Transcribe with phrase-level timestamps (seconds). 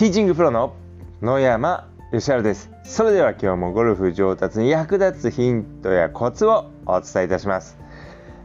[0.00, 0.74] ティーチングプロの
[1.20, 2.70] 野山義晴です。
[2.84, 7.76] それでは今日もゴルフ上達に役立つヒントやコツをお伝えいたします。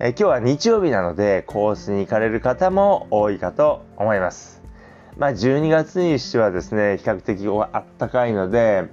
[0.00, 4.62] え今日は日曜日なのでコースに行かれる方も多いかと思います。
[5.18, 8.84] まあ12月にしてはですね比較的あったかいので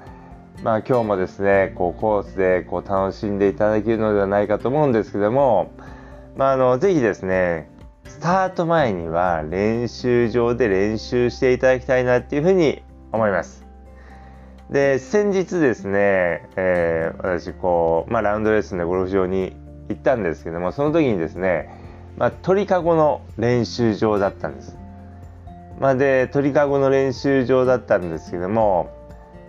[0.61, 5.71] まあ今日もですねこうコースでこう楽しんでいただけるのではないかと思うんですけども
[6.35, 7.69] まああのぜひですね
[8.19, 12.83] スタート前には練習場で練習していただきたいなっていうふうに
[13.13, 13.65] 思います
[14.69, 19.55] で先日ですね、えー、私こう、まあ、ラウンドレッスンでゴルフ場に
[19.87, 21.69] 行ったんですけどもその時にですね、
[22.17, 24.77] まあ、鳥かごの練習場だったんです。
[25.79, 28.89] まあ、で鳥かごの練習場だったんですけども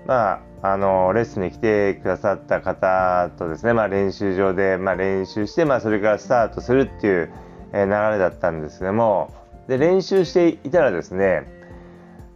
[0.07, 7.33] まああのレッスンに来てくださった方とですね、まあ、練習場で、まあ、練習して、まあ、それからスタートするっていう、
[7.73, 9.33] え流れだったんですけども
[9.69, 11.47] で練習していたらですね、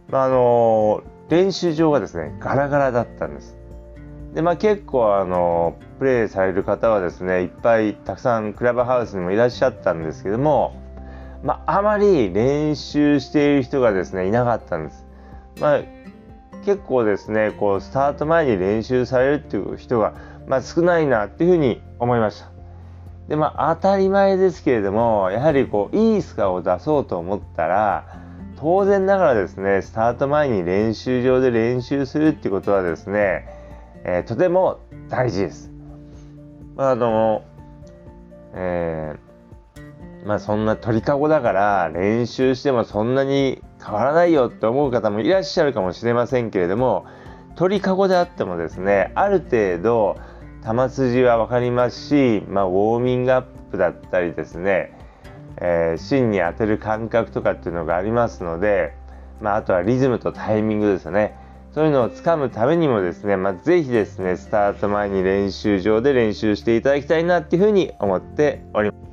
[0.09, 3.57] まあ、あの練習場がですねガラガラだったんです。
[4.33, 10.75] でまあ、結構あのプレーされる方はですねいっぱいたくさんクラブハウスにもいらっしゃったんですけども、
[11.41, 15.05] まあ、あまり練習している人がですねいなかったんです。
[15.61, 15.81] まあ、
[16.65, 20.15] 結構ですねこうスタート前に練習されるっていう人が、
[20.47, 22.54] まあ、少ないなっていうふうに思いました。
[23.27, 28.21] でまあ当たり前ですけれどもやはりこういいスコアを出そうと思ったら
[28.57, 33.47] 当然ながらですねスタート前に練習場で練習するってことはですね、
[34.03, 35.71] えー、とても大事です。
[36.75, 37.43] まあ、あの、
[38.53, 47.05] えー、まあそんな鳥かごだから練習してもそんなに変わらないよって思う方もいらっしゃるかもしれませんけれども
[47.55, 50.17] 鳥かごであってもですねある程度
[50.65, 54.97] 球筋は分かりますし、まあ、ウォーミングアップだったりですね、
[55.57, 58.95] えー、芯に当てる感覚とかっていうのがありますので、
[59.41, 61.37] まあ、あとはリズムとタイミングですよね
[61.73, 69.05] そういうのをつかむためにもですね、まあ、ぜひですねスタート前に練習場で練習していただきたいなっていうふうに思っております。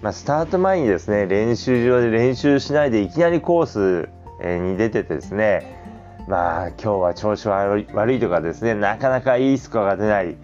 [0.00, 4.08] まあ、スタート前にですね練習場で練習しないでいきなりコース
[4.42, 5.82] に出ててですね
[6.28, 7.80] まあ今日は調子悪
[8.12, 10.36] いとかですねなかなかいいスコアが出ない、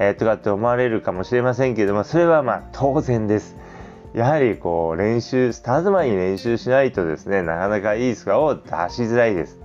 [0.00, 3.56] えー、とかって思われるかもしれませんけどもそれはまあ当然です。
[4.14, 9.60] やはりこう練習スタート前に練習しないとですねなかなかいいスコアを出しづらいです。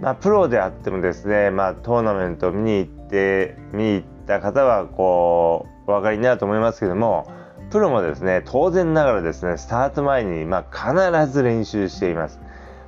[0.00, 7.32] まあ、プロであってもですね、まあ、トーナメント見に行って見に行った方はこうお分かりになると思いますけども
[7.70, 10.92] プロもですね当然ながらですねスタート前に、まあ、
[11.22, 12.38] 必ず練習しています。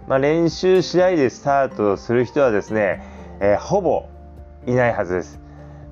[0.07, 3.03] まあ、練習しないでスタートする人はですね、
[3.41, 4.09] えー、ほぼ
[4.67, 5.41] いないはずです。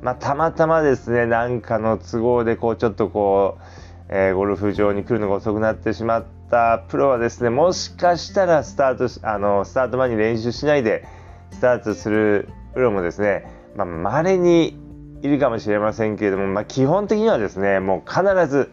[0.03, 3.63] まあ、たまたまですね何かの都合でこうちょっとこう、
[4.09, 11.07] えー、ゴルフ場に来るのが遅くなってしまったプロはですねもしかしたらスタートしあのスタート前に練習しないで
[11.51, 14.77] スタートするプロもですねまあ、稀に
[15.23, 18.73] いるかもしれませんけれども、まあ、基本的にはですねもう必ず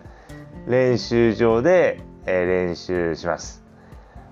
[0.67, 3.63] 練習場で、えー、練習します。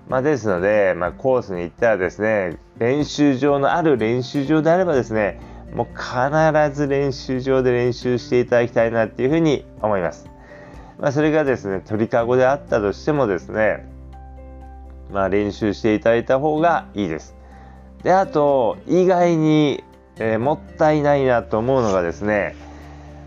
[0.08, 5.40] まあ、ですので、まあ、コースに行ったらですね練習場のある練習場であればですね
[5.74, 10.30] もう必ず練習場で練習していただきたいなっていうふうに思います。
[10.98, 13.84] まあ、それがですね鳥かごであったとしてもですね、
[15.10, 17.34] まあ、練習していただいた方がいいです。
[18.04, 19.82] であと意外に、
[20.16, 22.54] えー、もったいないなと思うのがですね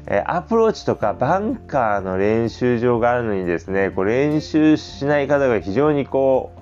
[0.10, 6.62] えアプローチとかバンカーの練習場があるのにですねこう練習しない方が非常にこう、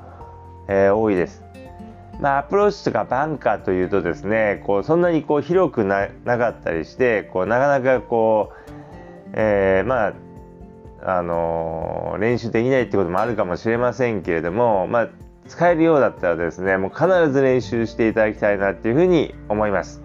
[0.68, 1.45] えー、多いです。
[2.20, 10.14] まあ、アプローチとかバンカーというとですねこうそんなにこう広くなかったりしてこうなかなかこう、えー、まあ
[11.08, 15.10] あのー、練習できないってこともあるかもしれませんけれども、まあ、
[15.48, 20.02] 使えるようだったらですねもう必ず練習していただきたいなっていうふうに思います。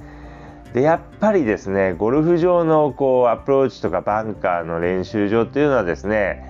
[0.75, 6.45] でやっぱりですねゴルフ場のこうアプローチとかバンカーの練習場っていうのはですね、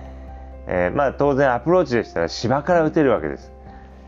[0.67, 3.51] えー、まあ当然アプローチでしたら芝から打てるわけです。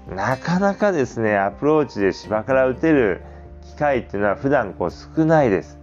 [0.10, 3.22] なかなかですねアプローチで芝から打てる
[3.62, 5.80] 機会っていうのは普段こう少ないです。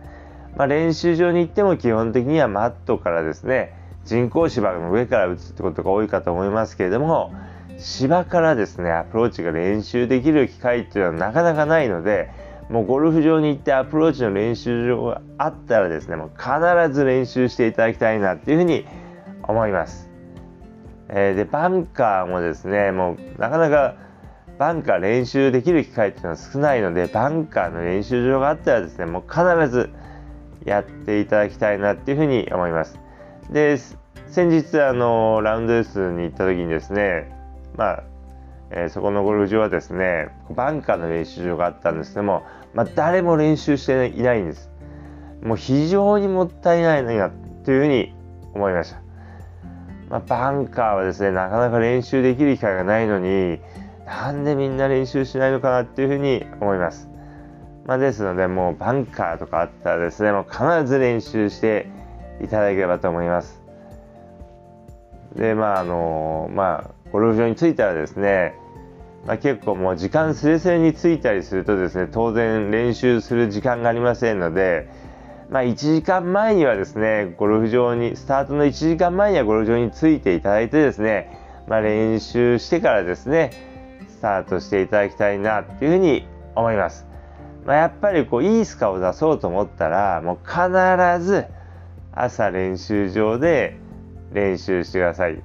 [0.57, 3.75] まあ、練習場に行っても基本的にはマットからですね
[4.05, 7.33] 人工芝の上から打つってことが多いかと思いますけれども
[7.79, 12.31] 芝からですねアプローチが練習できる機会っていうのはなかなかないので
[12.69, 18.87] もうゴルフ場に行ってアプローチの練習場があったらですねもう必ず練習していただきたいなっていうふうに
[19.43, 20.09] 思います。
[21.09, 23.97] えー、でバンカーもですねもうなかなか
[24.61, 29.89] バンカー練習できる機会っていうのは少ないのでバンカーの練習場があったらですねもう必ず
[30.67, 33.01] やっていただきたいなっていうふうに思います。
[33.51, 33.79] で
[34.29, 37.33] 先日あのラウンドレースに行った時にですね
[37.79, 38.03] まあ
[38.71, 44.71] えー、そこのゴルフ場はですねバンカーの練習場があったんですけども、まあ、誰も練習していないんです。
[45.43, 47.31] もう非常にもったいないな
[47.65, 48.15] というふうに
[48.53, 49.01] 思いました、
[50.11, 53.59] まあ、バンカーはですねなかなか練習できる機会がないのに
[54.11, 57.09] なんでみんな練習しないのかなっていうふうに思います。
[57.87, 61.89] まあ、ですのでもうバンカーとかあったらですねもう必ず練習して
[62.43, 63.63] いただければと思います。
[65.37, 68.55] でまああのまあゴルフ場に着いたらですね、
[69.27, 74.89] まあ、結構もう時間すれすれに着いたりするとですね当然練習する時間がありませんので
[75.51, 83.70] まあ、1時間前にはですねゴルフ場にスタートの1時間前にはゴルフ場に着いていただいてですね、まあ、練習してからですね
[84.21, 87.07] スタートしていただきたいなっていうふうに思います。
[87.65, 91.47] まあ、やっぱりこういいスカを出そうと思ったらもう必ず
[92.13, 93.79] 朝練習場で
[94.35, 95.43] 練習してください。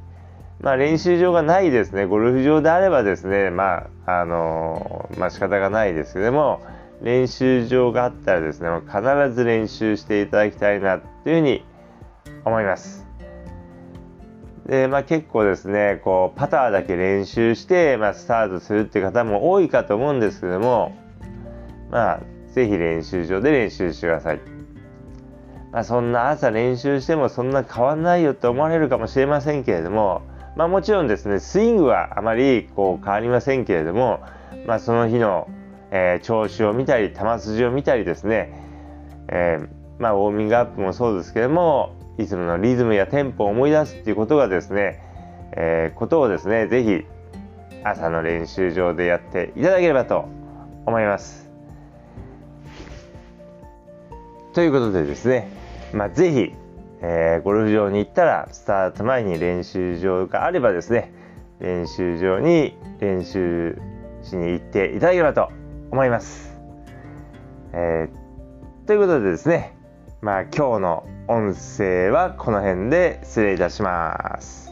[0.60, 6.62] まあ、練習場がないですね、ゴルフ場であればですね、まあ、あのまあ、仕方がないですけども、
[7.02, 11.64] 練習場があったらですね、必ず練習していただきたいなというふうに
[12.44, 13.08] 思います。
[14.66, 20.96] で、まあ、結構ですね、こう、パターだけ練習して、まあ、スタートするっていう方も多いかと思うんですけども、
[21.92, 22.20] まあ、
[22.52, 24.40] ぜひ練習場で練習してください。
[25.72, 30.22] まあ、そんな朝練習してもそんな変わんないよって思われるかもしれませんけれども、
[30.56, 34.22] まあ、もちろんですねスイングはあまりこう変わりませんけれども、
[34.66, 35.50] まあ、その日の、
[35.92, 38.54] えー、調子を見たり球筋を見たりですね、
[39.28, 39.68] えー、
[40.00, 45.02] まあ、ウォーミングアップもそうですけどもいつものリズムやテンポを思い出すっていうことがですね、
[45.52, 47.06] えー、ことをですね是非
[47.84, 50.26] 朝の練習場でやっていただければと
[50.86, 51.50] 思います。
[54.54, 55.50] ということでですね、
[55.94, 56.54] まあ、ぜひ、
[57.02, 61.12] えー、ゴルフ場に行ったらスタート前に練習場があればですね
[61.60, 63.78] 練習場に練習
[64.24, 65.50] しに行っていただければと
[65.92, 66.58] 思います。
[67.74, 69.78] えー、ということでですね、
[70.22, 74.72] まあ、今日の音声はこの辺で失礼いたします。